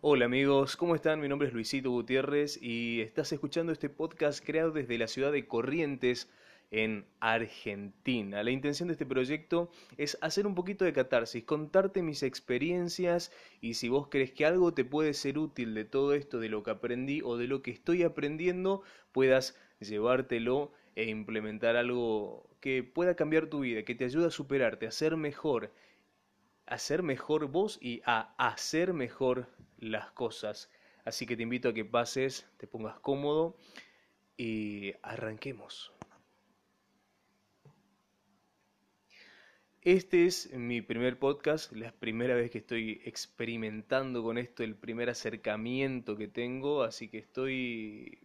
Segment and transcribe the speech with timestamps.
[0.00, 1.20] Hola amigos, ¿cómo están?
[1.20, 5.48] Mi nombre es Luisito Gutiérrez y estás escuchando este podcast creado desde la ciudad de
[5.48, 6.30] Corrientes,
[6.70, 8.44] en Argentina.
[8.44, 13.74] La intención de este proyecto es hacer un poquito de catarsis, contarte mis experiencias y
[13.74, 16.70] si vos crees que algo te puede ser útil de todo esto, de lo que
[16.70, 23.46] aprendí o de lo que estoy aprendiendo, puedas llevártelo e implementar algo que pueda cambiar
[23.48, 25.72] tu vida, que te ayude a superarte, a ser mejor,
[26.68, 29.48] a ser mejor vos y a hacer mejor
[29.78, 30.70] las cosas.
[31.04, 33.56] Así que te invito a que pases, te pongas cómodo
[34.36, 35.92] y arranquemos.
[39.80, 45.08] Este es mi primer podcast, la primera vez que estoy experimentando con esto, el primer
[45.08, 48.18] acercamiento que tengo, así que estoy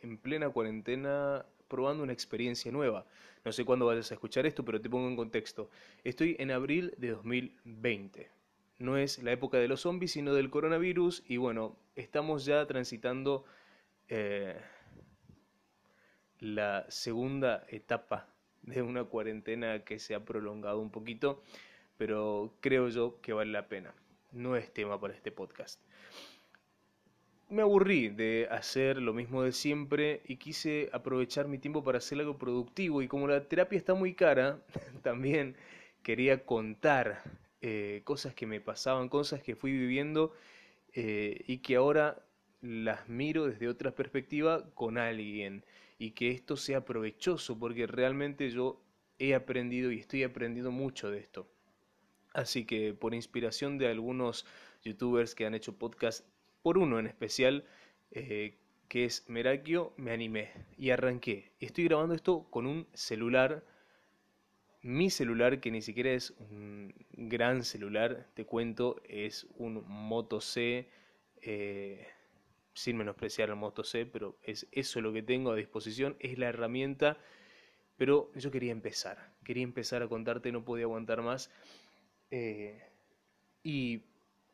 [0.00, 3.04] en plena cuarentena probando una experiencia nueva.
[3.44, 5.70] No sé cuándo vayas a escuchar esto, pero te pongo en contexto.
[6.04, 8.30] Estoy en abril de 2020.
[8.78, 13.44] No es la época de los zombies, sino del coronavirus y bueno, estamos ya transitando
[14.08, 14.56] eh,
[16.38, 18.28] la segunda etapa
[18.62, 21.42] de una cuarentena que se ha prolongado un poquito,
[21.96, 23.92] pero creo yo que vale la pena.
[24.30, 25.80] No es tema para este podcast.
[27.48, 32.18] Me aburrí de hacer lo mismo de siempre y quise aprovechar mi tiempo para hacer
[32.18, 34.62] algo productivo y como la terapia está muy cara,
[35.02, 35.54] también
[36.02, 37.22] quería contar
[37.60, 40.32] eh, cosas que me pasaban, cosas que fui viviendo
[40.94, 42.24] eh, y que ahora
[42.62, 45.64] las miro desde otra perspectiva con alguien
[45.98, 48.80] y que esto sea provechoso porque realmente yo
[49.18, 51.46] he aprendido y estoy aprendiendo mucho de esto.
[52.32, 54.44] Así que por inspiración de algunos
[54.82, 56.26] youtubers que han hecho podcast,
[56.64, 57.66] por uno en especial,
[58.10, 58.56] eh,
[58.88, 61.52] que es Merakio, me animé y arranqué.
[61.60, 63.62] Estoy grabando esto con un celular,
[64.80, 70.88] mi celular que ni siquiera es un gran celular, te cuento, es un Moto C.
[71.42, 72.06] Eh,
[72.72, 76.48] sin menospreciar el Moto C, pero es eso lo que tengo a disposición, es la
[76.48, 77.18] herramienta,
[77.96, 81.50] pero yo quería empezar, quería empezar a contarte, no podía aguantar más,
[82.30, 82.82] eh,
[83.62, 84.02] y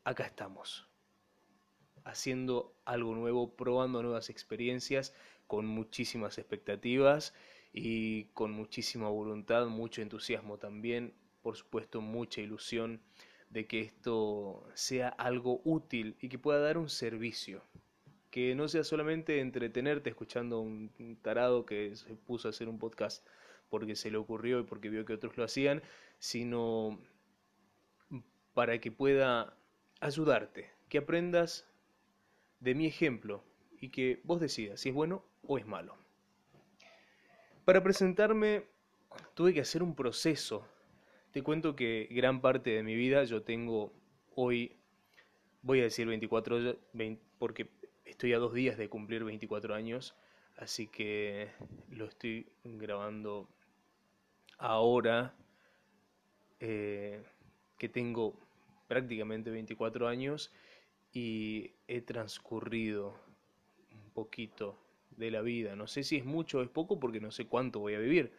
[0.05, 0.90] acá estamos,
[2.11, 5.15] haciendo algo nuevo, probando nuevas experiencias,
[5.47, 7.35] con muchísimas expectativas
[7.73, 13.01] y con muchísima voluntad, mucho entusiasmo también, por supuesto mucha ilusión
[13.49, 17.63] de que esto sea algo útil y que pueda dar un servicio.
[18.31, 23.27] Que no sea solamente entretenerte escuchando un tarado que se puso a hacer un podcast
[23.71, 25.83] porque se le ocurrió y porque vio que otros lo hacían,
[26.19, 27.01] sino
[28.53, 29.57] para que pueda
[30.01, 31.70] ayudarte, que aprendas
[32.61, 33.43] de mi ejemplo
[33.81, 35.97] y que vos decidas si es bueno o es malo.
[37.65, 38.65] Para presentarme
[39.35, 40.67] tuve que hacer un proceso.
[41.33, 43.93] Te cuento que gran parte de mi vida yo tengo
[44.35, 44.77] hoy,
[45.63, 47.69] voy a decir 24, 20, porque
[48.11, 50.17] Estoy a dos días de cumplir 24 años,
[50.57, 51.49] así que
[51.91, 53.49] lo estoy grabando
[54.59, 55.33] ahora
[56.59, 57.23] eh,
[57.79, 58.35] que tengo
[58.89, 60.53] prácticamente 24 años
[61.13, 63.15] y he transcurrido
[63.93, 64.79] un poquito
[65.17, 65.77] de la vida.
[65.77, 68.33] No sé si es mucho o es poco porque no sé cuánto voy a vivir,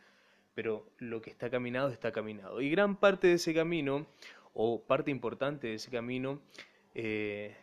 [0.53, 2.61] pero lo que está caminado está caminado.
[2.61, 4.05] Y gran parte de ese camino,
[4.53, 6.41] o parte importante de ese camino,
[6.95, 7.55] eh,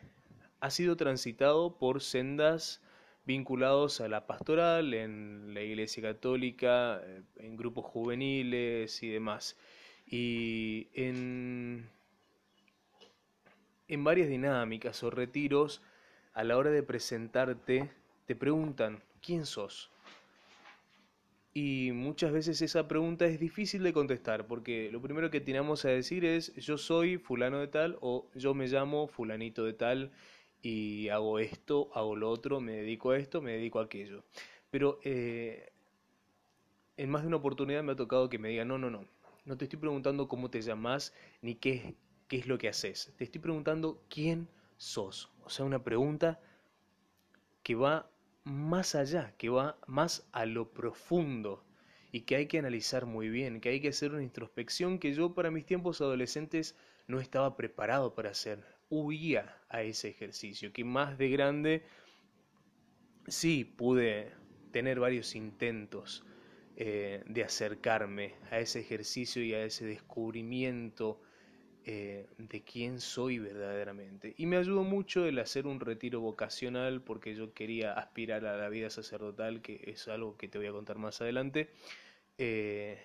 [0.60, 2.82] ha sido transitado por sendas
[3.24, 9.56] vinculados a la pastoral, en la Iglesia Católica, eh, en grupos juveniles y demás.
[10.06, 11.90] Y en,
[13.88, 15.82] en varias dinámicas o retiros,
[16.34, 17.90] a la hora de presentarte,
[18.26, 19.90] te preguntan, ¿quién sos?
[21.54, 25.88] Y muchas veces esa pregunta es difícil de contestar, porque lo primero que tenemos a
[25.88, 30.12] decir es, yo soy fulano de tal o yo me llamo fulanito de tal
[30.62, 34.22] y hago esto, hago lo otro, me dedico a esto, me dedico a aquello.
[34.70, 35.72] Pero eh,
[36.96, 39.06] en más de una oportunidad me ha tocado que me digan, no, no, no,
[39.44, 41.94] no te estoy preguntando cómo te llamas ni qué,
[42.28, 45.30] qué es lo que haces, te estoy preguntando quién sos.
[45.44, 46.40] O sea, una pregunta
[47.62, 48.10] que va
[48.44, 51.64] más allá, que va más a lo profundo
[52.12, 55.34] y que hay que analizar muy bien, que hay que hacer una introspección que yo
[55.34, 56.76] para mis tiempos adolescentes
[57.06, 61.82] no estaba preparado para hacer huía a ese ejercicio, que más de grande
[63.26, 64.32] sí pude
[64.70, 66.24] tener varios intentos
[66.76, 71.20] eh, de acercarme a ese ejercicio y a ese descubrimiento
[71.84, 74.34] eh, de quién soy verdaderamente.
[74.36, 78.68] Y me ayudó mucho el hacer un retiro vocacional porque yo quería aspirar a la
[78.68, 81.70] vida sacerdotal, que es algo que te voy a contar más adelante,
[82.38, 83.02] eh,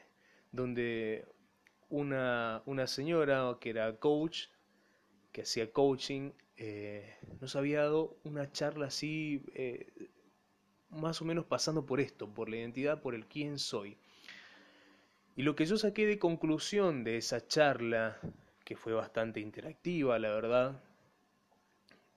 [0.52, 1.26] donde
[1.90, 4.48] una, una señora que era coach
[5.32, 9.44] que hacía coaching eh, nos había dado una charla así,
[10.90, 13.98] más o menos pasando por esto, por la identidad, por el quién soy.
[15.36, 18.20] Y lo que yo saqué de conclusión de esa charla,
[18.64, 20.84] que fue bastante interactiva, la verdad,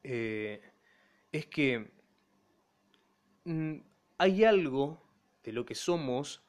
[0.02, 0.60] eh,
[1.32, 1.90] es que
[3.44, 3.76] mm,
[4.19, 5.02] hay algo
[5.43, 6.43] de lo que somos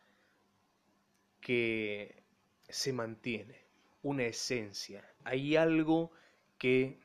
[1.42, 2.24] que
[2.70, 3.66] se mantiene,
[4.04, 5.04] una esencia.
[5.24, 6.12] Hay algo
[6.58, 7.00] que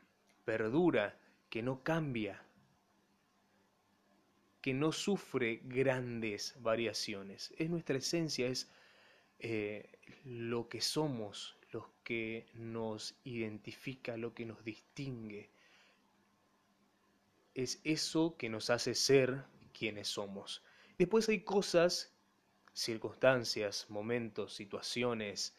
[0.44, 1.18] perdura,
[1.48, 2.42] que no cambia,
[4.60, 7.52] que no sufre grandes variaciones.
[7.58, 8.70] Es nuestra esencia, es
[9.38, 9.90] eh,
[10.24, 15.50] lo que somos, lo que nos identifica, lo que nos distingue.
[17.54, 20.62] Es eso que nos hace ser quienes somos.
[20.98, 22.12] Después hay cosas,
[22.72, 25.56] circunstancias, momentos, situaciones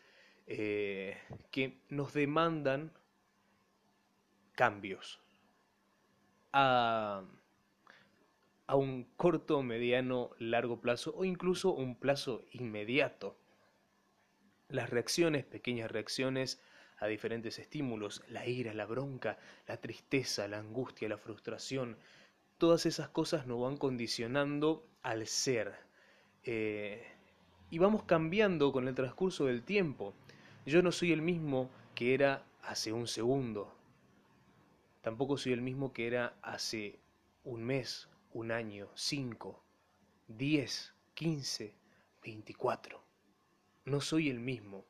[0.47, 1.17] eh,
[1.51, 2.91] que nos demandan
[4.53, 5.19] cambios
[6.51, 7.23] a,
[8.67, 13.37] a un corto, mediano, largo plazo o incluso un plazo inmediato.
[14.69, 16.61] Las reacciones, pequeñas reacciones
[16.99, 19.37] a diferentes estímulos, la ira, la bronca,
[19.67, 21.97] la tristeza, la angustia, la frustración,
[22.57, 25.73] todas esas cosas nos van condicionando al ser.
[26.43, 27.05] Eh,
[27.69, 30.13] y vamos cambiando con el transcurso del tiempo.
[30.65, 33.75] Yo no soy el mismo que era hace un segundo.
[35.01, 36.99] Tampoco soy el mismo que era hace
[37.43, 39.61] un mes, un año, cinco,
[40.27, 41.75] diez, quince,
[42.23, 43.02] veinticuatro.
[43.85, 44.85] No soy el mismo.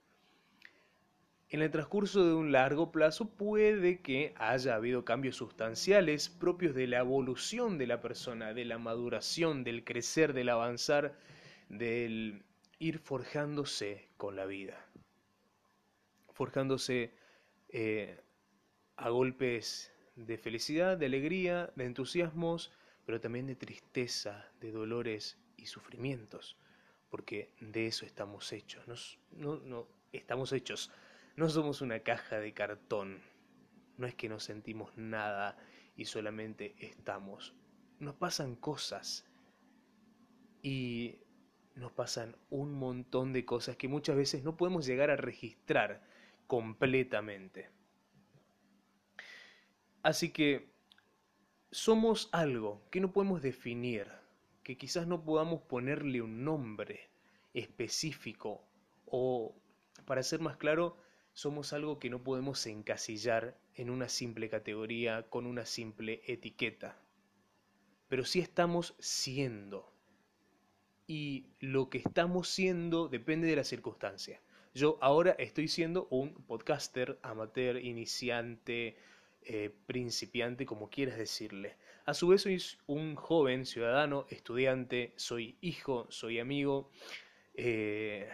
[1.49, 6.87] En el transcurso de un largo plazo puede que haya habido cambios sustanciales propios de
[6.87, 11.15] la evolución de la persona, de la maduración, del crecer, del avanzar,
[11.69, 12.43] del
[12.79, 14.83] ir forjándose con la vida.
[16.31, 17.13] Forjándose
[17.69, 18.19] eh,
[18.97, 22.71] a golpes de felicidad, de alegría, de entusiasmos,
[23.05, 26.57] pero también de tristeza, de dolores y sufrimientos,
[27.13, 29.19] porque de eso estamos hechos.
[29.29, 30.89] no, no, estamos hechos
[31.35, 33.21] no somos una caja de cartón.
[33.97, 35.57] No es que no sentimos nada
[35.95, 37.53] y solamente estamos.
[37.99, 39.25] Nos pasan cosas.
[40.61, 41.19] Y
[41.75, 46.03] nos pasan un montón de cosas que muchas veces no podemos llegar a registrar
[46.47, 47.69] completamente.
[50.03, 50.71] Así que
[51.71, 54.07] somos algo que no podemos definir,
[54.63, 57.09] que quizás no podamos ponerle un nombre
[57.53, 58.65] específico
[59.05, 59.55] o,
[60.05, 60.97] para ser más claro,
[61.33, 66.97] somos algo que no podemos encasillar en una simple categoría con una simple etiqueta.
[68.07, 69.91] Pero sí estamos siendo.
[71.07, 74.41] Y lo que estamos siendo depende de la circunstancia.
[74.73, 78.95] Yo ahora estoy siendo un podcaster, amateur, iniciante,
[79.45, 81.75] eh, principiante, como quieras decirle.
[82.05, 86.91] A su vez soy un joven ciudadano, estudiante, soy hijo, soy amigo.
[87.55, 88.29] Eh,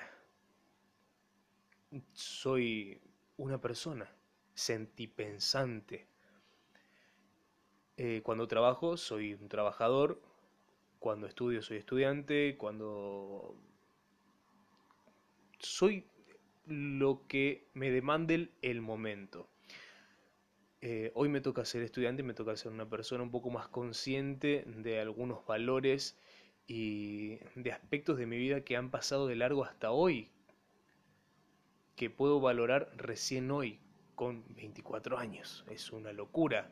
[2.14, 3.02] soy
[3.38, 4.10] una persona
[4.54, 6.08] sentipensante.
[7.98, 10.22] Eh, cuando trabajo soy un trabajador,
[11.00, 13.56] cuando estudio soy estudiante, cuando
[15.60, 16.06] soy
[16.66, 19.50] lo que me demande el, momento.
[20.82, 24.64] Eh, hoy me toca ser estudiante me toca ser una persona un poco más consciente
[24.66, 26.18] de algunos valores
[26.68, 30.30] y de aspectos de mi vida que han pasado de largo hasta hoy,
[31.96, 33.80] que puedo valorar recién hoy,
[34.16, 35.66] con 24 años.
[35.70, 36.70] Es una locura.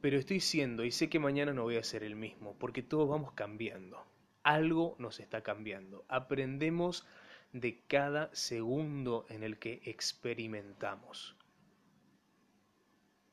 [0.00, 3.08] Pero estoy siendo y sé que mañana no voy a ser el mismo, porque todos
[3.08, 4.06] vamos cambiando.
[4.42, 6.04] Algo nos está cambiando.
[6.08, 7.06] Aprendemos
[7.52, 11.36] de cada segundo en el que experimentamos.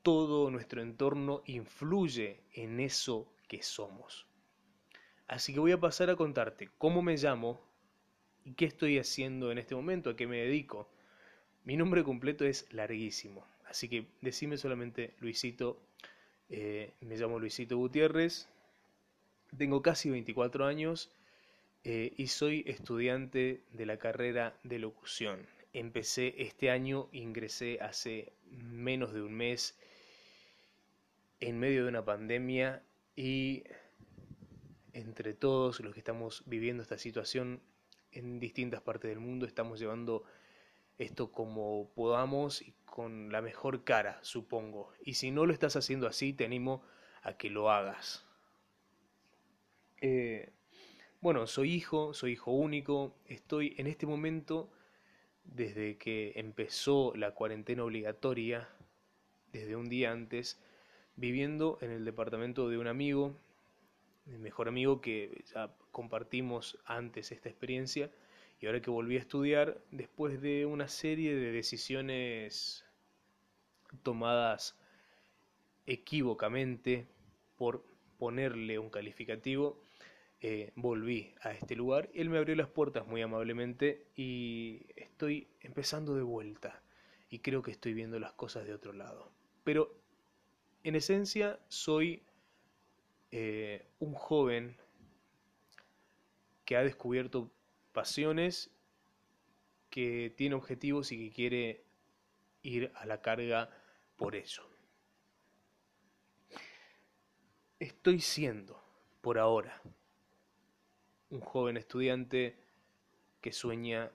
[0.02, 4.26] Todo nuestro entorno influye en eso que somos.
[5.28, 7.60] Así que voy a pasar a contarte cómo me llamo,
[8.48, 10.10] ¿Y qué estoy haciendo en este momento?
[10.10, 10.88] ¿A qué me dedico?
[11.66, 15.82] Mi nombre completo es larguísimo, así que decime solamente Luisito.
[16.50, 18.48] Eh, me llamo Luisito Gutiérrez,
[19.58, 21.12] tengo casi 24 años
[21.90, 25.48] eh, y soy estudiante de la carrera de locución.
[25.72, 29.80] Empecé este año, ingresé hace menos de un mes
[31.40, 32.84] en medio de una pandemia
[33.16, 33.64] y
[34.92, 37.62] entre todos los que estamos viviendo esta situación
[38.12, 40.26] en distintas partes del mundo estamos llevando
[40.98, 44.92] esto como podamos y con la mejor cara, supongo.
[45.06, 46.84] Y si no lo estás haciendo así, te animo
[47.22, 48.26] a que lo hagas.
[50.02, 50.52] Eh,
[51.20, 54.70] bueno, soy hijo, soy hijo único, estoy en este momento,
[55.44, 58.70] desde que empezó la cuarentena obligatoria,
[59.52, 60.60] desde un día antes,
[61.16, 63.36] viviendo en el departamento de un amigo,
[64.26, 68.12] mi mejor amigo que ya compartimos antes esta experiencia,
[68.60, 72.86] y ahora que volví a estudiar, después de una serie de decisiones
[74.04, 74.78] tomadas
[75.88, 77.08] equívocamente
[77.58, 77.84] por
[78.20, 79.82] ponerle un calificativo,
[80.40, 82.10] eh, volví a este lugar.
[82.14, 86.82] Él me abrió las puertas muy amablemente y estoy empezando de vuelta
[87.30, 89.32] y creo que estoy viendo las cosas de otro lado.
[89.64, 89.96] Pero
[90.84, 92.24] en esencia soy
[93.32, 94.78] eh, un joven
[96.66, 97.52] que ha descubierto
[97.92, 98.70] pasiones,
[99.90, 101.84] que tiene objetivos y que quiere
[102.62, 103.70] ir a la carga
[104.18, 104.70] por eso.
[107.80, 108.84] Estoy siendo,
[109.22, 109.82] por ahora,
[111.30, 112.56] un joven estudiante
[113.42, 114.12] que sueña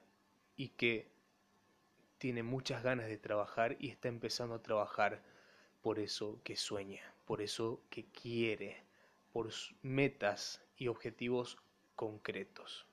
[0.55, 1.11] y que
[2.17, 5.21] tiene muchas ganas de trabajar y está empezando a trabajar
[5.81, 8.77] por eso que sueña, por eso que quiere,
[9.31, 9.49] por
[9.81, 11.57] metas y objetivos
[11.95, 12.87] concretos.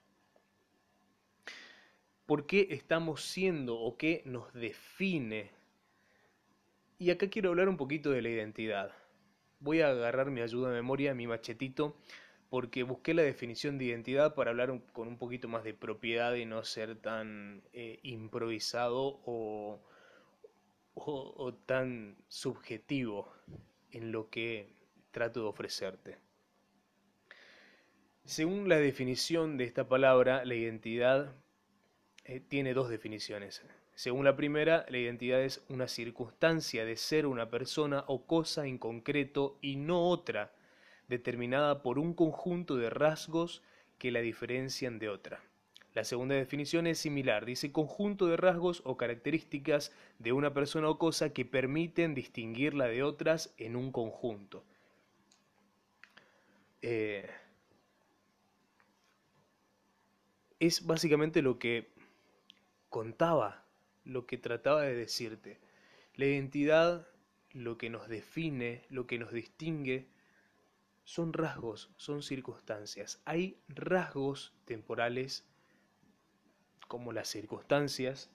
[2.26, 5.50] ¿Por qué estamos siendo o qué nos define?
[6.98, 8.92] Y acá quiero hablar un poquito de la identidad.
[9.58, 11.96] Voy a agarrar mi ayuda de memoria, mi machetito,
[12.50, 16.44] porque busqué la definición de identidad para hablar con un poquito más de propiedad y
[16.44, 19.80] no ser tan eh, improvisado o,
[20.94, 23.32] o tan subjetivo
[23.92, 24.74] en lo que
[25.12, 26.18] trato de ofrecerte.
[28.24, 31.32] Según la definición de esta palabra, la identidad
[32.24, 33.62] eh, tiene dos definiciones.
[33.94, 38.78] Según la primera, la identidad es una circunstancia de ser una persona o cosa en
[38.78, 40.52] concreto y no otra
[41.10, 43.62] determinada por un conjunto de rasgos
[43.98, 45.42] que la diferencian de otra.
[45.92, 50.98] La segunda definición es similar, dice conjunto de rasgos o características de una persona o
[50.98, 54.64] cosa que permiten distinguirla de otras en un conjunto.
[56.80, 57.28] Eh,
[60.60, 61.90] es básicamente lo que
[62.88, 63.64] contaba,
[64.04, 65.58] lo que trataba de decirte.
[66.14, 67.08] La identidad,
[67.52, 70.06] lo que nos define, lo que nos distingue,
[71.04, 73.20] son rasgos, son circunstancias.
[73.24, 75.44] Hay rasgos temporales
[76.88, 78.30] como las circunstancias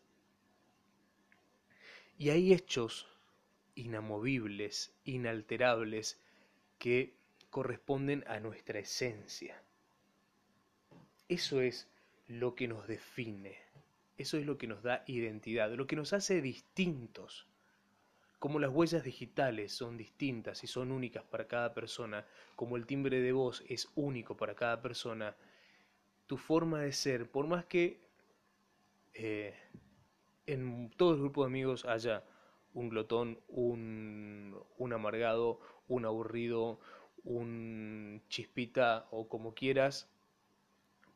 [2.18, 3.08] y hay hechos
[3.76, 6.22] inamovibles, inalterables,
[6.78, 7.14] que
[7.50, 9.62] corresponden a nuestra esencia.
[11.28, 11.90] Eso es
[12.28, 13.58] lo que nos define,
[14.18, 17.48] eso es lo que nos da identidad, lo que nos hace distintos.
[18.40, 22.26] Como las huellas digitales son distintas y son únicas para cada persona,
[22.56, 25.36] como el timbre de voz es único para cada persona,
[26.28, 28.00] tu forma de ser, por más que
[29.14, 29.56] eh,
[30.46, 32.24] en todo el grupo de amigos haya
[32.74, 36.80] un glotón, un, un amargado, un aburrido,
[37.24, 40.10] un chispita o como quieras,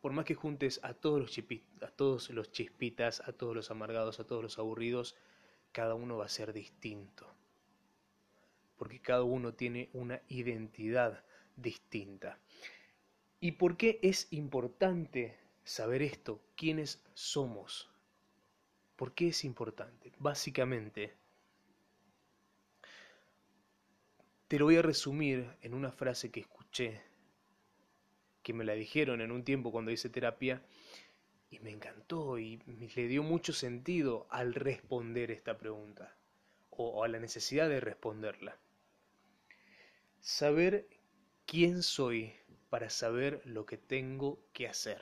[0.01, 1.38] por más que juntes a todos los,
[1.81, 5.15] a todos los chispitas, a todos los amargados, a todos los aburridos,
[5.71, 7.27] cada uno va a ser distinto.
[8.77, 11.23] Porque cada uno tiene una identidad
[11.55, 12.39] distinta.
[13.39, 16.41] ¿Y por qué es importante saber esto?
[16.55, 17.89] ¿Quiénes somos?
[18.95, 20.11] ¿Por qué es importante?
[20.19, 21.13] Básicamente,
[24.49, 27.01] te lo voy a resumir en una frase que escuché,
[28.41, 30.61] que me la dijeron en un tiempo cuando hice terapia,
[31.51, 32.58] y me encantó y
[32.96, 36.15] le dio mucho sentido al responder esta pregunta
[36.70, 38.58] o, a la necesidad de responderla.
[40.20, 40.88] Saber
[41.46, 42.34] quién soy
[42.70, 45.01] para saber lo que tengo que hacer.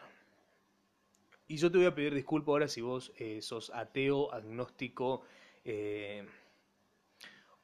[1.47, 5.23] Y yo te voy a pedir disculpas ahora si vos eh, sos ateo, agnóstico,
[5.65, 6.25] eh,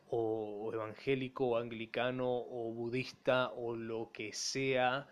[0.09, 5.07] o evangélico, o anglicano, o budista, o lo que sea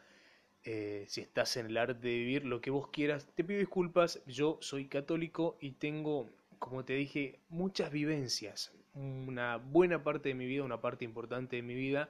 [0.64, 3.28] eh, si estás en el arte de vivir, lo que vos quieras.
[3.36, 8.72] Te pido disculpas, yo soy católico y tengo, como te dije, muchas vivencias.
[8.94, 12.10] Una buena parte de mi vida, una parte importante de mi vida,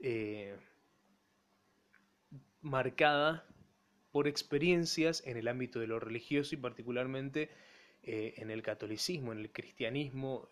[0.00, 0.56] eh,
[2.62, 3.44] marcada
[4.12, 7.50] por experiencias en el ámbito de lo religioso y particularmente
[8.02, 10.48] eh, en el catolicismo, en el cristianismo.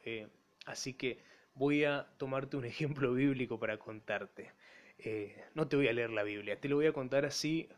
[0.66, 1.20] así que
[1.54, 4.50] voy a tomarte un ejemplo bíblico para contarte.
[4.98, 7.68] Eh, no te voy a leer la Biblia, te lo voy a contar así,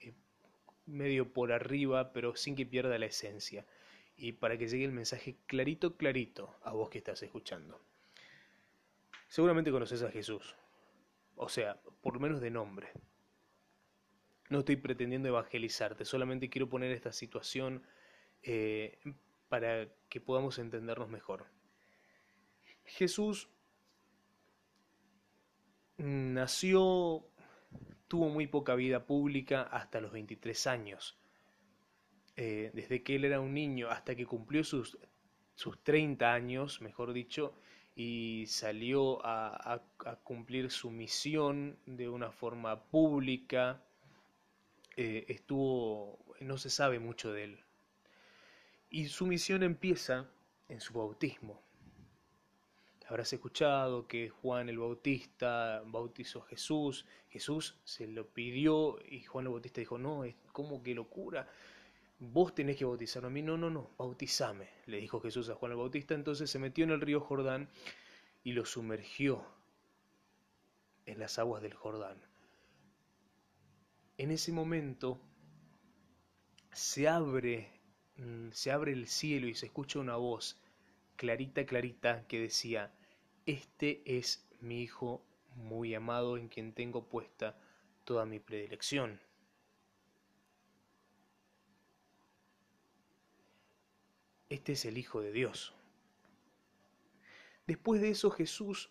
[0.00, 0.14] eh,
[0.86, 3.66] medio por arriba, pero sin que pierda la esencia.
[4.16, 7.80] Y para que llegue el mensaje clarito, clarito a vos que estás escuchando.
[9.28, 10.56] Seguramente conoces a Jesús,
[11.34, 12.88] o sea, por lo menos de nombre.
[14.48, 17.82] No estoy pretendiendo evangelizarte, solamente quiero poner esta situación
[18.42, 18.98] eh,
[19.48, 21.46] para que podamos entendernos mejor.
[22.84, 23.48] Jesús
[25.98, 27.26] nació,
[28.08, 31.16] tuvo muy poca vida pública hasta los 23 años.
[32.36, 34.98] Eh, desde que él era un niño hasta que cumplió sus,
[35.54, 37.54] sus 30 años, mejor dicho,
[37.94, 39.82] y salió a,
[40.22, 43.82] cumplir su misión de una forma pública,
[44.96, 47.60] eh, estuvo, no se sabe mucho de él.
[48.90, 50.28] Y su misión empieza
[50.68, 51.65] en su bautismo.
[53.08, 59.46] Habrás escuchado que Juan el Bautista bautizó a Jesús, Jesús se lo pidió y Juan
[59.46, 61.48] el Bautista dijo, no, es como que locura,
[62.18, 65.72] vos tenés que bautizarme a mí, no, no, no, bautizame, le dijo Jesús a Juan
[65.72, 67.68] el Bautista, entonces se metió en el río Jordán
[68.42, 69.46] y lo sumergió
[71.04, 72.18] en las aguas del Jordán.
[74.18, 75.20] En ese momento
[76.72, 77.70] se abre,
[78.16, 80.60] mm, se abre el cielo y se escucha una voz
[81.16, 82.92] clarita, clarita, que decía,
[83.46, 87.58] este es mi Hijo muy amado en quien tengo puesta
[88.04, 89.20] toda mi predilección.
[94.48, 95.74] Este es el Hijo de Dios.
[97.66, 98.90] Después de eso Jesús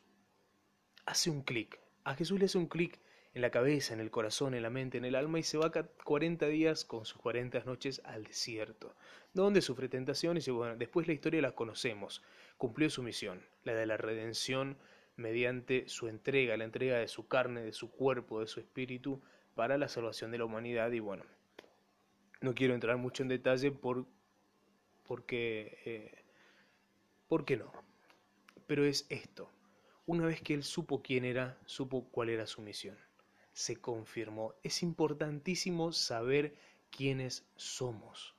[1.06, 1.80] hace un clic.
[2.04, 3.00] A Jesús le hace un clic
[3.34, 5.72] en la cabeza, en el corazón, en la mente, en el alma y se va
[5.72, 8.96] 40 días con sus 40 noches al desierto,
[9.36, 12.24] donde sufre tentaciones y bueno, después la historia la conocemos.
[12.58, 14.78] Cumplió su misión, la de la redención
[15.18, 19.22] mediante su entrega, la entrega de su carne, de su cuerpo, de su espíritu
[19.54, 21.24] para la salvación de la humanidad y bueno,
[22.42, 24.06] no quiero entrar mucho en detalle por
[25.06, 26.24] porque, eh,
[27.28, 27.72] ¿por qué no?
[28.68, 29.52] Pero es esto,
[30.06, 32.98] una vez que él supo quién era, supo cuál era su misión,
[33.54, 34.56] se confirmó.
[34.64, 36.56] Es importantísimo saber
[36.90, 38.35] quiénes somos,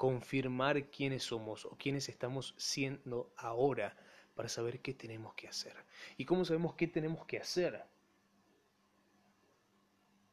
[0.00, 3.94] confirmar quiénes somos o quiénes estamos siendo ahora
[4.34, 5.76] para saber qué tenemos que hacer.
[6.16, 7.84] ¿Y cómo sabemos qué tenemos que hacer?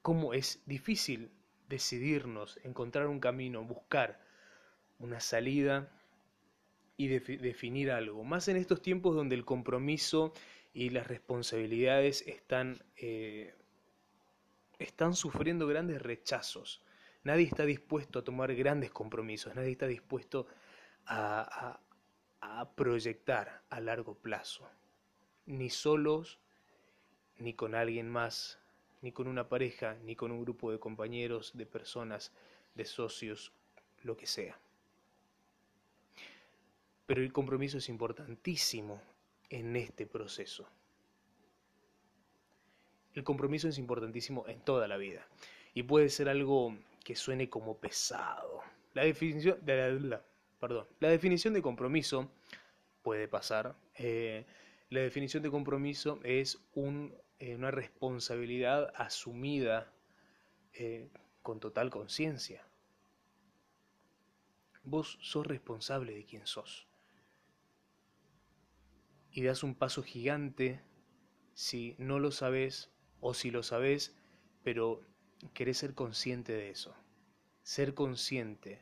[0.01, 1.33] ¿Cómo es difícil
[1.67, 4.21] decidirnos, encontrar un camino, buscar
[4.99, 5.91] una salida
[6.95, 8.23] y definir algo.
[8.23, 10.31] Más en estos tiempos donde el compromiso
[10.73, 13.53] y las responsabilidades están, eh,
[14.79, 16.86] están sufriendo grandes rechazos.
[17.27, 20.47] Nadie está dispuesto a tomar grandes compromisos, nadie está dispuesto
[21.07, 21.77] a,
[22.77, 24.65] proyectar a largo plazo,
[25.45, 26.39] ni solos,
[27.37, 28.59] ni con alguien más,
[29.01, 32.31] ni con una pareja, ni con un grupo de compañeros, de personas,
[32.75, 33.51] de socios,
[34.03, 34.57] lo que sea.
[37.07, 39.01] Pero el compromiso es importantísimo
[39.49, 40.65] en este proceso.
[43.15, 45.27] El compromiso es importantísimo en toda la vida
[45.73, 46.73] y puede ser algo
[47.07, 48.61] que suene como pesado.
[48.93, 50.21] La definición de, la,
[50.59, 52.29] perdón, la definición de compromiso
[53.01, 53.77] puede pasar.
[53.95, 54.45] Eh,
[54.89, 59.89] la definición de compromiso es eh, una responsabilidad asumida
[60.73, 61.07] eh,
[61.43, 62.67] con total conciencia.
[64.83, 66.89] Vos sos responsable de quién sos
[69.31, 70.81] y das un paso gigante
[71.53, 72.91] si no lo sabes
[73.21, 74.13] o si lo sabes,
[74.65, 75.07] pero
[75.53, 76.95] querés ser consciente de eso.
[77.63, 78.81] Ser consciente,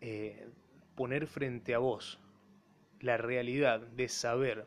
[0.00, 0.48] eh,
[0.94, 2.18] poner frente a vos
[3.00, 4.66] la realidad de saber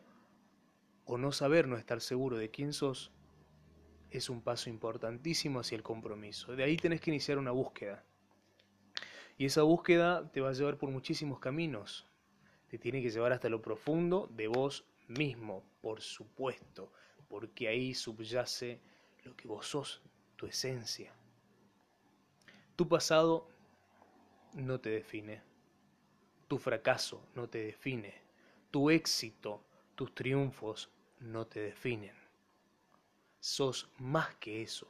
[1.06, 3.12] o no saber, no estar seguro de quién sos,
[4.12, 6.56] es un paso importantísimo hacia el compromiso.
[6.56, 8.04] De ahí tenés que iniciar una búsqueda.
[9.38, 12.10] Y esa búsqueda te va a llevar por muchísimos caminos
[12.70, 16.94] te tiene que llevar hasta lo profundo de vos mismo, por supuesto,
[17.28, 18.80] porque ahí subyace
[19.24, 20.02] lo que vos sos,
[20.40, 21.12] tu esencia.
[22.78, 23.46] Tu pasado
[24.54, 25.42] no te define,
[26.48, 28.14] tu fracaso no te define,
[28.72, 29.62] tu éxito,
[29.96, 32.16] tus triunfos no te definen.
[33.42, 34.88] Sos más que eso.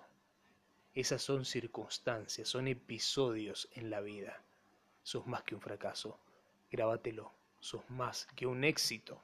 [0.93, 4.43] Esas son circunstancias, son episodios en la vida.
[5.01, 6.19] Sos más que un fracaso.
[6.69, 9.19] Grábatelo sos más que un éxito.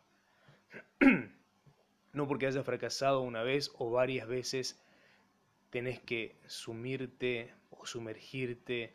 [2.13, 4.79] no porque hayas fracasado una vez o varias veces,
[5.75, 8.93] tenés que sumirte o sumergirte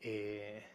[0.00, 0.66] eh,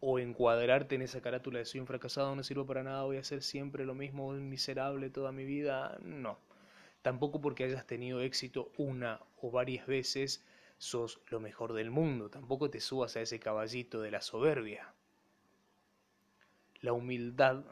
[0.00, 3.20] o encuadrarte en esa carátula de soy un fracasado, no sirvo para nada, voy a
[3.20, 5.98] hacer siempre lo mismo, un miserable toda mi vida.
[6.00, 6.38] No.
[7.02, 10.46] Tampoco porque hayas tenido éxito una o varias veces
[10.78, 12.30] sos lo mejor del mundo.
[12.30, 14.94] Tampoco te subas a ese caballito de la soberbia.
[16.80, 17.66] La humildad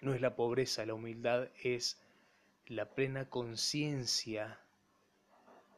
[0.00, 2.02] no es la pobreza, la humildad es
[2.66, 4.58] la plena conciencia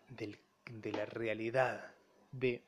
[0.08, 1.94] de la realidad,
[2.32, 2.62] de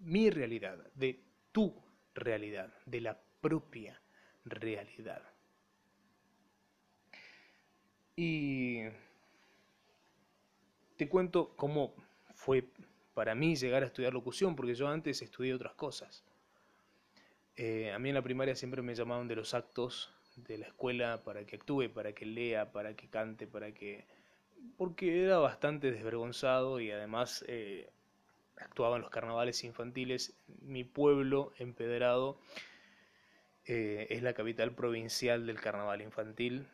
[0.00, 1.20] mi realidad, de
[1.52, 1.74] tu
[2.14, 4.00] realidad, de la propia
[4.44, 5.22] realidad.
[8.16, 8.82] Y
[10.96, 11.94] te cuento cómo
[12.34, 12.64] fue
[13.14, 16.24] para mí llegar a estudiar locución, porque yo antes estudié otras cosas.
[17.56, 21.22] Eh, a mí en la primaria siempre me llamaban de los actos de la escuela
[21.24, 24.04] para que actúe, para que lea, para que cante, para que...
[24.76, 27.90] porque era bastante desvergonzado y además eh,
[28.56, 30.36] actuaba en los carnavales infantiles.
[30.60, 32.38] Mi pueblo, Empedrado,
[33.64, 36.66] eh, es la capital provincial del carnaval infantil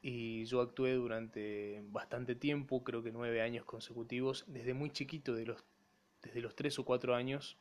[0.00, 5.46] y yo actué durante bastante tiempo, creo que nueve años consecutivos, desde muy chiquito, de
[5.46, 5.64] los,
[6.22, 7.58] desde los tres o cuatro años.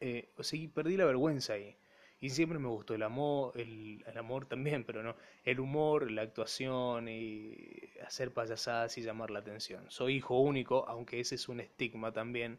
[0.00, 0.30] Eh,
[0.72, 1.76] perdí la vergüenza ahí.
[2.24, 7.06] Y siempre me gustó el amor, el, amor también, pero no, el humor, la actuación
[7.06, 7.66] y
[8.02, 9.84] hacer payasadas y llamar la atención.
[9.90, 12.58] Soy hijo único, aunque ese es un estigma también.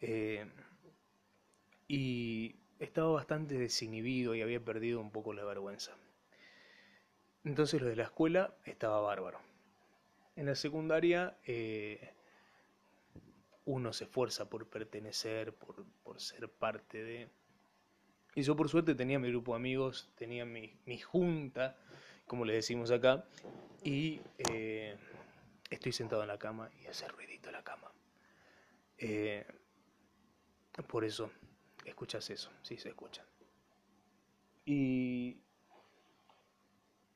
[0.00, 0.46] Eh,
[1.88, 5.94] y estaba bastante desinhibido y había perdido un poco la vergüenza.
[7.44, 9.40] Entonces lo de la escuela estaba bárbaro.
[10.36, 12.14] En la secundaria eh,
[13.66, 17.28] uno se esfuerza por pertenecer, por, por ser parte de
[18.34, 21.76] y yo por suerte tenía mi grupo de amigos, tenía mi, junta,
[22.26, 23.24] como le decimos acá,
[23.82, 24.96] y eh,
[25.68, 27.90] estoy sentado en la cama y hace ruidito la cama.
[28.98, 29.44] Eh,
[30.88, 31.30] por eso,
[31.84, 33.24] escuchas eso, sí se escucha.
[34.64, 35.38] Y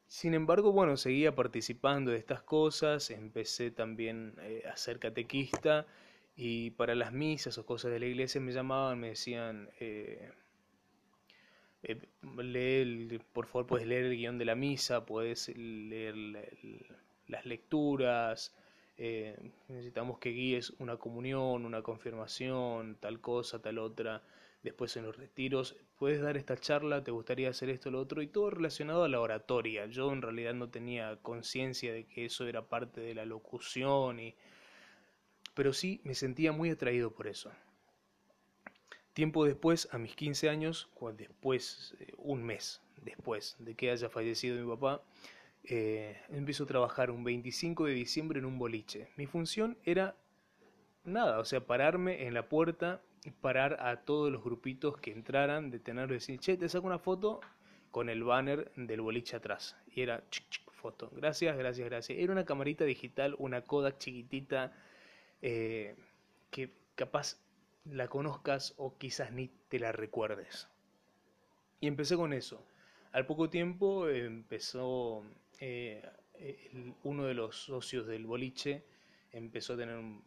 [0.06, 5.86] sin embargo, bueno, seguía participando de estas cosas, empecé también eh, a ser catequista
[6.36, 9.70] y para las misas o cosas de la iglesia me llamaban, me decían,
[13.32, 16.16] por favor, puedes leer el guion de la misa, puedes leer
[17.26, 18.54] las lecturas,
[18.96, 19.36] eh,
[19.68, 24.22] necesitamos que guíes una comunión, una confirmación, tal cosa, tal otra,
[24.62, 28.28] después en los retiros, puedes dar esta charla, te gustaría hacer esto, lo otro, y
[28.28, 29.86] todo relacionado a la oratoria.
[29.86, 34.34] Yo en realidad no tenía conciencia de que eso era parte de la locución, y...
[35.54, 37.50] pero sí me sentía muy atraído por eso.
[39.14, 44.60] Tiempo después, a mis 15 años, después, eh, un mes después de que haya fallecido
[44.60, 45.02] mi papá,
[45.64, 49.08] eh, empiezo a trabajar un 25 de diciembre en un boliche.
[49.16, 50.16] Mi función era
[51.04, 55.70] nada, o sea, pararme en la puerta, y parar a todos los grupitos que entraran,
[55.70, 57.40] detenerlos y decir, che, te saco una foto
[57.90, 59.76] con el banner del boliche atrás.
[59.94, 60.22] Y era
[60.72, 61.10] foto.
[61.14, 62.18] Gracias, gracias, gracias.
[62.18, 64.72] Era una camarita digital, una Kodak chiquitita,
[65.40, 65.96] eh,
[66.50, 67.38] que capaz
[67.84, 70.68] la conozcas o quizás ni te la recuerdes.
[71.80, 72.64] Y empecé con eso.
[73.12, 75.22] Al poco tiempo empezó
[75.60, 76.02] eh,
[77.04, 78.84] uno de los socios del boliche,
[79.32, 80.24] empezó a tener un,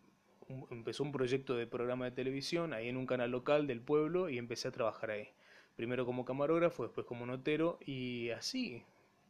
[0.72, 4.38] empezó un proyecto de programa de televisión ahí en un canal local del pueblo y
[4.38, 5.30] empecé a trabajar ahí.
[5.76, 8.84] Primero como camarógrafo, después como notero y así.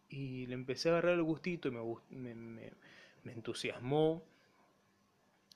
[0.09, 2.71] Y le empecé a agarrar el gustito y me, me,
[3.23, 4.23] me entusiasmó.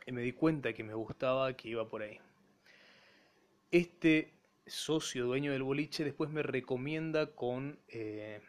[0.06, 2.20] Y me di cuenta que me gustaba, que iba por ahí.
[3.72, 4.34] Este
[4.66, 8.42] socio dueño del boliche después me recomienda con eh,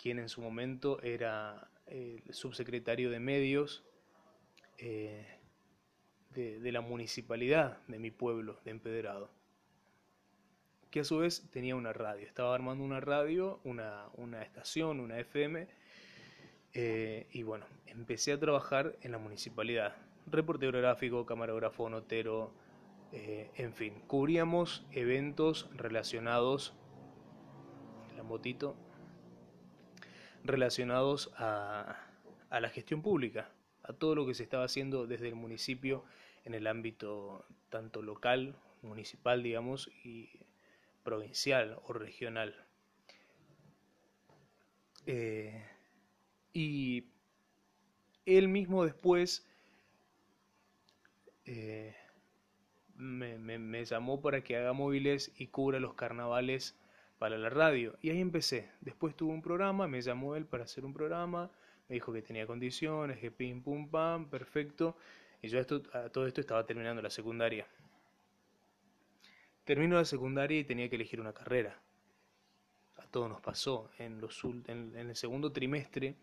[0.00, 3.84] quien en su momento era el subsecretario de medios
[4.78, 5.26] eh,
[6.30, 9.28] de, la municipalidad de mi pueblo, de Empedrado,
[10.90, 15.68] que a su vez tenía una radio, estaba armando una radio, una, estación, una FM,
[16.72, 19.94] eh, y bueno, empecé a trabajar en la municipalidad,
[20.26, 22.50] reportero gráfico, camarógrafo, notero,
[23.16, 26.74] eh, en fin, cubríamos eventos relacionados,
[28.16, 28.24] la
[30.42, 31.96] relacionados a,
[32.50, 33.52] a la gestión pública,
[33.84, 36.04] a todo lo que se estaba haciendo desde el municipio
[36.44, 40.28] en el ámbito tanto local, municipal, digamos, y
[41.04, 42.66] provincial o regional.
[45.06, 45.64] Eh,
[46.52, 47.04] y
[48.26, 49.46] él mismo después
[51.44, 51.94] eh,
[52.96, 56.76] me, me, llamó para que haga móviles y cubra los carnavales
[57.18, 57.96] para la radio.
[58.02, 58.70] Y ahí empecé.
[58.80, 61.50] Después tuvo un programa, me llamó él para hacer un programa,
[61.88, 64.96] me dijo que tenía condiciones, que pim pum pam, perfecto.
[65.42, 67.66] Y yo esto, a todo esto estaba terminando la secundaria.
[69.64, 71.78] Termino la secundaria y tenía que elegir una carrera.
[72.98, 73.90] A todos nos pasó.
[73.98, 76.16] En, los, en, el segundo trimestre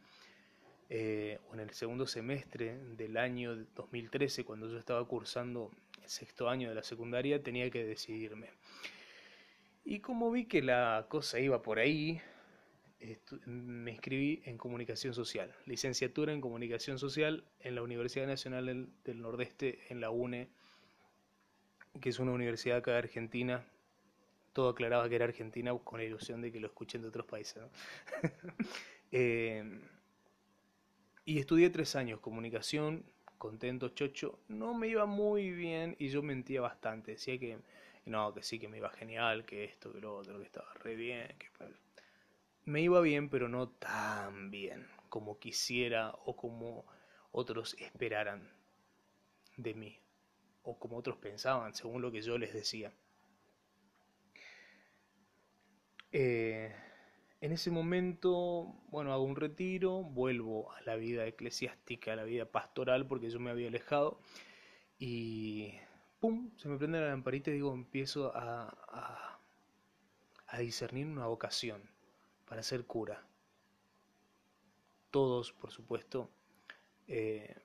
[0.90, 5.72] eh, o en el segundo semestre del año 2013, cuando yo estaba cursando
[6.06, 8.50] sexto año de la secundaria tenía que decidirme.
[9.84, 12.22] Y como vi que la cosa iba por ahí,
[13.46, 18.66] me inscribí en comunicación social, licenciatura en comunicación social en la Universidad Nacional
[19.04, 20.50] del, Nordeste, en la UNE,
[22.00, 23.66] que es una universidad acá de Argentina,
[24.54, 27.64] todo aclaraba que era Argentina con la ilusión de que lo escuchen de otros países.
[29.14, 29.62] Eh,
[31.26, 33.04] y estudié tres años comunicación,
[33.42, 34.40] contento, chocho.
[34.50, 37.14] No me iba muy bien y yo mentía bastante.
[37.14, 37.58] Decía que
[38.06, 40.96] no, que sí, que me iba genial, que esto, que lo otro, que estaba re
[40.96, 41.28] bien.
[41.40, 41.48] Que...
[42.66, 46.86] Me iba bien, pero no tan bien como quisiera o como
[47.32, 48.48] otros esperaran
[49.58, 50.00] de mí.
[50.62, 52.94] O como otros pensaban, según lo que yo les decía.
[56.12, 56.76] Eh,
[57.42, 62.46] en ese momento, bueno, hago un retiro, vuelvo a la vida eclesiástica, a la vida
[62.46, 64.22] pastoral, porque yo me había alejado.
[65.00, 65.74] Y
[66.20, 66.52] ¡pum!
[66.58, 69.40] Se me prende la lamparita y digo, empiezo a,
[70.48, 71.82] a, discernir una vocación
[72.46, 73.26] para ser cura.
[75.10, 76.30] Todos, por supuesto,
[77.08, 77.56] eh,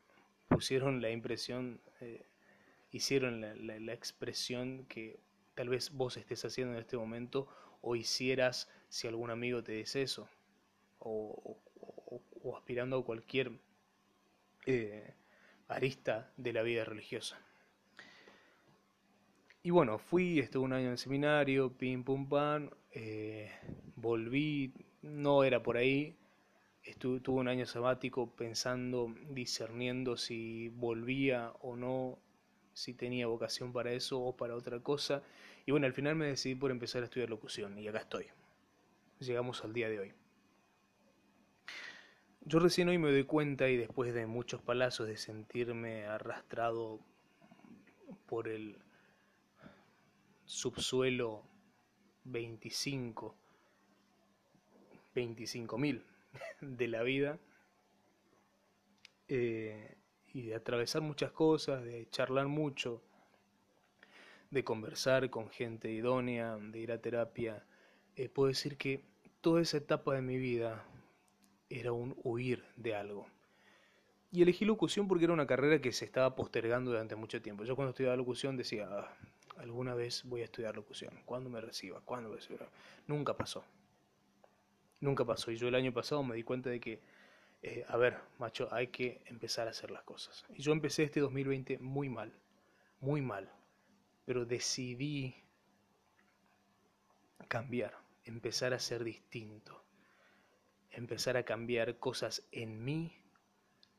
[0.49, 2.25] pusieron la impresión, eh,
[2.93, 5.21] hicieron la expresión que
[5.55, 7.47] tal vez vos estés haciendo en este momento
[7.83, 10.27] o hicieras si algún amigo te dice eso,
[11.01, 11.59] o,
[12.57, 13.53] aspirando a cualquier
[14.65, 15.13] eh,
[15.69, 17.39] arista de la vida religiosa.
[19.63, 23.51] Y bueno, fui, estuve un año en el seminario, pim pum pam, eh,
[23.97, 26.17] volví, no era por ahí,
[26.83, 32.19] estuve, tuve un año sabático pensando, discerniendo si volvía o no,
[32.73, 35.23] si tenía vocación para eso o para otra cosa.
[35.67, 38.27] Y bueno, al final me decidí por empezar a estudiar locución y acá estoy.
[39.19, 40.13] Llegamos al día de hoy.
[42.43, 47.01] Yo recién hoy me doy cuenta y después de muchos palazos de sentirme arrastrado
[48.27, 48.77] por el
[50.45, 51.43] subsuelo
[52.25, 53.35] 25,
[55.15, 56.05] 25 mil
[56.61, 57.39] de la vida
[59.29, 59.97] eh,
[60.29, 63.03] y de atravesar muchas cosas, de charlar mucho,
[64.51, 67.65] de conversar con gente idónea, de ir a terapia,
[68.17, 69.03] eh, puedo decir que
[69.41, 70.85] toda esa etapa de mi vida
[71.71, 73.27] era un huir de algo.
[74.33, 77.65] Y elegí locución porque era una carrera que se estaba postergando durante mucho tiempo.
[77.65, 79.17] Yo cuando estudiaba locución decía, ah,
[79.59, 81.13] alguna vez voy a estudiar locución.
[81.25, 82.01] ¿Cuándo me reciba?
[82.01, 82.67] ¿Cuándo me reciba?
[83.07, 83.65] Nunca pasó.
[85.01, 85.51] Nunca pasó.
[85.51, 87.01] Y yo el año pasado me di cuenta de que,
[87.63, 90.45] eh, a ver, macho, hay que empezar a hacer las cosas.
[90.55, 92.33] Y yo empecé este 2020 muy mal,
[93.01, 93.51] muy mal
[94.27, 95.35] pero decidí
[97.49, 97.97] cambiar,
[98.27, 99.83] empezar a ser distinto,
[100.91, 103.13] empezar a cambiar cosas en mí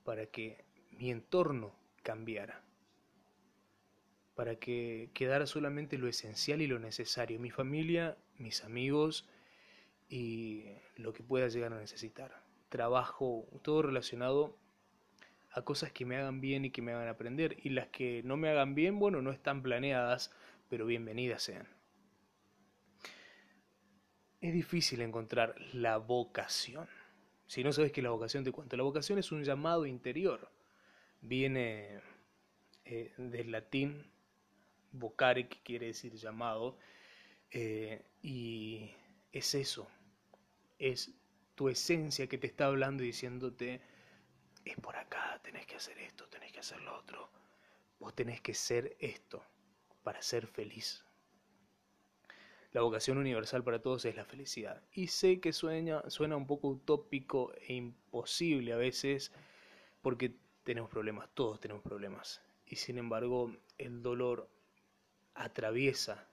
[0.04, 2.62] para que mi entorno cambiara,
[4.36, 9.28] para que quedara solamente lo esencial y lo necesario, mi familia, mis amigos
[10.10, 12.42] y lo que pueda llegar a necesitar.
[12.70, 14.58] Trabajo, todo relacionado
[15.52, 17.58] a cosas que me hagan bien y que me hagan aprender.
[17.64, 20.32] Y las que no me hagan bien, bueno, no están planeadas,
[20.70, 21.77] pero bienvenidas sean.
[24.40, 26.88] Es difícil encontrar la vocación.
[27.48, 30.52] Si no sabes que la vocación te cuento, la vocación es un llamado interior.
[31.22, 32.02] Viene
[32.86, 34.06] eh, del latín
[34.92, 36.78] vocare, que quiere decir llamado,
[37.52, 38.92] eh, y
[39.32, 39.88] es eso,
[40.78, 41.12] es
[41.56, 43.82] tu esencia que te está hablando y diciéndote,
[44.64, 47.30] es por acá, tenés que hacer esto, tenés que hacer lo otro.
[48.00, 49.44] Vos tenés que ser esto
[50.04, 51.07] para ser feliz.
[52.78, 54.84] La vocación universal para todos es la felicidad.
[54.94, 59.32] Y sé que suena, suena un poco utópico e imposible a veces
[60.04, 62.40] porque tenemos problemas, todos tenemos problemas.
[62.68, 64.48] Y sin embargo el dolor
[65.34, 66.30] atraviesa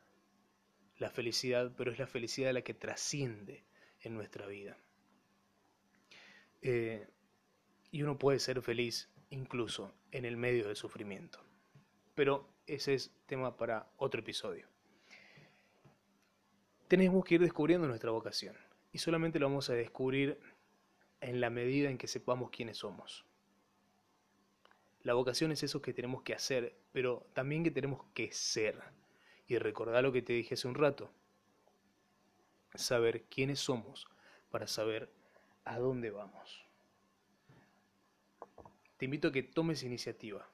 [0.99, 3.65] la felicidad, pero es la felicidad la que trasciende
[4.03, 4.77] en nuestra vida.
[6.61, 7.09] Eh,
[7.91, 11.39] y uno puede ser feliz incluso en el medio del sufrimiento.
[12.15, 14.74] Pero ese es tema para otro episodio.
[16.95, 18.57] Tenemos que ir descubriendo nuestra vocación
[18.93, 20.39] y solamente lo vamos a descubrir
[21.21, 23.25] en la medida en que sepamos quiénes somos.
[25.03, 28.81] La vocación es eso que tenemos que hacer, pero también que tenemos que ser.
[29.49, 31.11] Y recordar lo que te dije hace un rato.
[32.77, 34.07] Saber quiénes somos
[34.53, 35.11] para saber
[35.65, 36.65] a dónde vamos
[38.99, 40.49] te invito a que tomes iniciativa,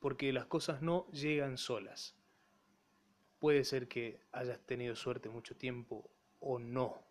[0.00, 2.14] porque las cosas no llegan solas.
[3.42, 7.02] Puede ser que hayas tenido suerte mucho tiempo o no.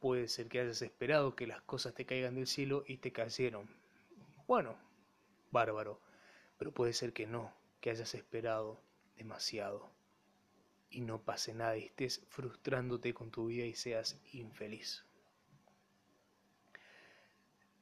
[0.00, 3.70] Puede ser que hayas esperado que las cosas te caigan del cielo y te cayeron.
[4.48, 4.76] Bueno,
[5.52, 6.00] bárbaro.
[6.58, 8.80] Pero puede ser que no, que hayas esperado
[9.16, 9.92] demasiado
[10.90, 15.06] y no pase nada y estés frustrándote con tu vida y seas infeliz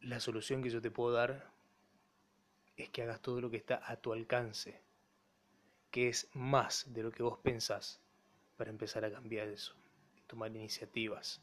[0.04, 1.50] la solución que yo te puedo dar
[2.76, 4.80] es que hagas todo lo que está a tu alcance,
[5.94, 8.00] que es más de lo que vos pensás,
[8.56, 9.76] para empezar a cambiar eso,
[10.26, 11.40] tomar iniciativas,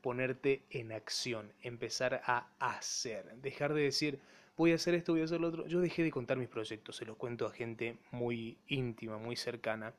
[0.00, 4.20] ponerte en acción, empezar a hacer, dejar de decir
[4.56, 5.66] voy a hacer esto, voy a hacer lo otro.
[5.66, 9.92] Yo dejé de contar mis proyectos, se los cuento a gente muy íntima, muy cercana,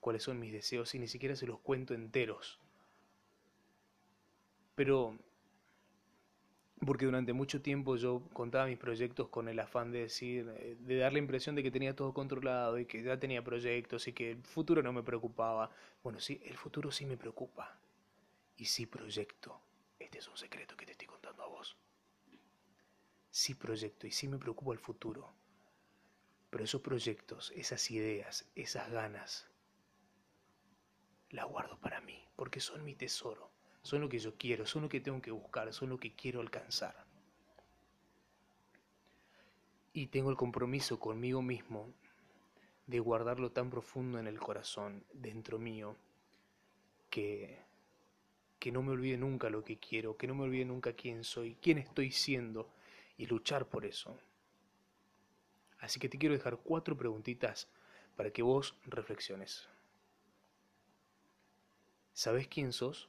[0.00, 2.58] cuáles son mis deseos y ni siquiera se los cuento enteros.
[4.74, 5.16] Pero
[6.84, 10.96] porque durante mucho tiempo yo contaba mis proyectos con el afán de decir, eh, de
[10.96, 14.32] dar la impresión de que tenía todo controlado y que ya tenía proyectos y que
[14.32, 15.70] el futuro no me preocupaba.
[16.02, 17.78] Bueno, sí, el futuro sí me preocupa.
[18.56, 19.60] Y sí proyecto.
[19.98, 21.76] Este es un secreto que te estoy contando a vos.
[23.30, 25.32] Sí proyecto y sí me preocupa el futuro.
[26.50, 29.48] Pero esos proyectos, esas ideas, esas ganas,
[31.30, 33.51] las guardo para mí, porque son mi tesoro
[33.82, 36.40] son lo que yo quiero, son lo que tengo que buscar, son lo que quiero
[36.40, 36.94] alcanzar.
[39.92, 41.92] Y tengo el compromiso conmigo mismo
[42.86, 45.96] de guardarlo tan profundo en el corazón, dentro mío,
[47.10, 47.58] que,
[48.58, 51.56] que no me olvide nunca lo que quiero, que no me olvide nunca quién soy,
[51.60, 52.70] quién estoy siendo
[53.18, 54.16] y luchar por eso.
[55.78, 57.68] Así que te quiero dejar cuatro preguntitas
[58.16, 59.68] para que vos reflexiones.
[62.14, 63.08] ¿Sabes quién sos?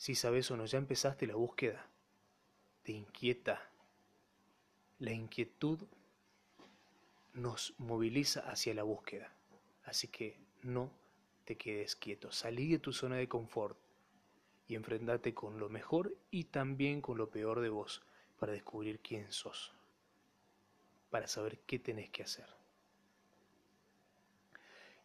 [0.00, 1.86] Si sabes o no, ya empezaste la búsqueda.
[2.84, 3.60] Te inquieta.
[4.98, 5.78] La inquietud
[7.34, 9.30] nos moviliza hacia la búsqueda.
[9.84, 10.90] Así que no
[11.44, 12.32] te quedes quieto.
[12.32, 13.76] Salí de tu zona de confort
[14.68, 18.00] y enfrentate con lo mejor y también con lo peor de vos
[18.38, 19.74] para descubrir quién sos.
[21.10, 22.46] Para saber qué tenés que hacer.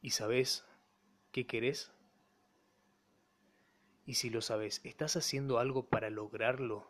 [0.01, 0.63] ¿Y sabes
[1.33, 1.91] qué querés?
[4.05, 6.87] Y si lo sabes, ¿estás haciendo algo para lograrlo?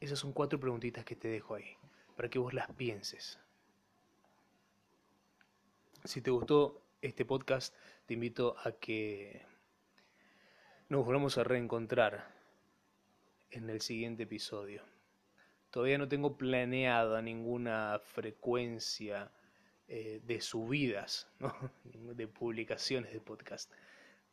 [0.00, 1.76] Esas son cuatro preguntitas que te dejo ahí,
[2.16, 3.38] para que vos las pienses.
[6.02, 7.74] Si te gustó este podcast,
[8.06, 9.46] te invito a que
[10.88, 12.34] nos volvamos a reencontrar
[13.50, 14.82] en el siguiente episodio.
[15.70, 19.30] Todavía no tengo planeada ninguna frecuencia
[19.86, 21.28] eh, de subidas,
[21.84, 23.72] de publicaciones de podcast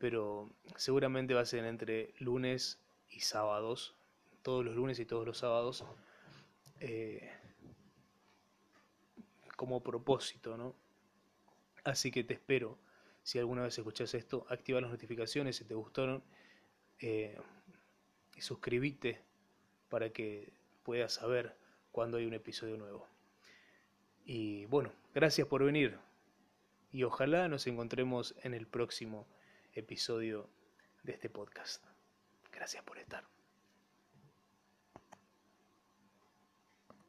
[0.02, 2.80] pero seguramente va a ser entre lunes
[3.12, 3.94] y sábados,
[4.42, 5.86] todos los lunes y todos los sábados,
[6.80, 7.30] eh,
[9.56, 10.76] como propósito, ¿no?
[11.84, 12.80] Así que te espero,
[13.22, 16.24] si alguna vez escuchas esto, activa las notificaciones si te gustaron
[17.00, 17.40] eh,
[18.36, 19.22] y suscríbete
[19.88, 21.56] para que puedas saber
[21.92, 23.08] cuando hay un episodio nuevo.
[24.26, 26.00] Y bueno, gracias por venir
[26.92, 29.28] y ojalá nos encontremos en el próximo
[29.74, 30.50] episodio
[31.04, 31.84] de este podcast.
[32.52, 33.41] Gracias por estar.